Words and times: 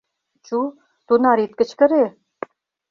Чу, 0.45 0.59
тунар 1.07 1.39
ит 1.45 1.51
кычкыре. 1.59 2.05